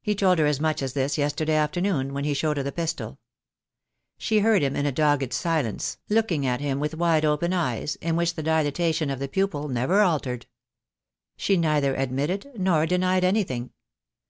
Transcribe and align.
He 0.00 0.14
told 0.14 0.38
her 0.38 0.46
as 0.46 0.60
much 0.60 0.80
as 0.80 0.94
this, 0.94 1.18
yesterday 1.18 1.56
afternoon, 1.56 2.14
when 2.14 2.24
he 2.24 2.32
showed 2.32 2.56
her 2.56 2.62
the 2.62 2.72
pistol. 2.72 3.18
She 4.16 4.38
heard 4.38 4.62
him 4.62 4.74
in 4.74 4.94
dogged 4.94 5.34
silence, 5.34 5.98
looking 6.08 6.46
at 6.46 6.62
him 6.62 6.80
with 6.80 6.94
wide 6.94 7.26
open 7.26 7.52
eyes, 7.52 7.96
in 7.96 8.16
which 8.16 8.34
the 8.34 8.42
dilatation 8.42 9.10
of 9.10 9.18
the 9.18 9.28
pupil 9.28 9.68
never 9.68 10.00
altered. 10.00 10.46
She 11.36 11.58
neither 11.58 11.94
ad 11.94 12.10
mitted 12.12 12.50
nor 12.56 12.86
denied 12.86 13.24
anything. 13.24 13.74